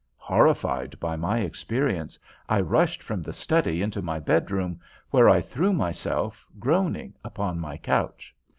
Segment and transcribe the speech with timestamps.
[0.17, 2.17] Horrified by my experience,
[2.49, 4.79] I rushed from the study into my bedroom,
[5.11, 8.33] where I threw myself, groaning, upon my couch.